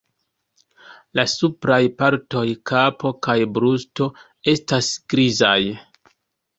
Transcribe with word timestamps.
La 1.19 1.25
supraj 1.33 1.77
partoj, 2.01 2.43
kapo 2.73 3.13
kaj 3.29 3.39
brusto 3.61 4.11
estas 4.57 4.93
grizaj. 5.13 5.59